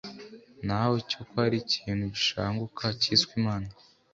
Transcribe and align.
naho 0.65 0.93
cyo 1.09 1.19
ko 1.29 1.33
ari 1.45 1.57
ikintu 1.63 2.03
gishanguka 2.15 2.83
cyiswe 3.01 3.31
imana; 3.41 3.69